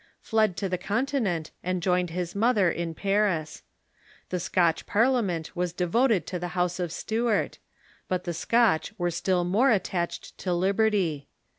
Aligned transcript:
fled 0.19 0.57
to 0.57 0.67
the 0.67 0.79
Continent, 0.79 1.51
and 1.63 1.79
joined 1.83 2.09
his 2.09 2.33
mother 2.33 2.71
in 2.71 2.95
Paris, 2.95 3.61
The 4.29 4.39
Scotch 4.39 4.87
Par 4.87 5.03
liament 5.05 5.51
was 5.53 5.73
devoted 5.73 6.25
to 6.25 6.39
the 6.39 6.57
house 6.57 6.79
of 6.79 6.91
Stuart, 6.91 7.59
but 8.07 8.23
the 8.23 8.33
Scotch 8.33 8.97
were 8.97 9.11
still 9.11 9.43
more 9.43 9.69
attached 9.69 10.35
to 10.39 10.53
liberty. 10.55 11.27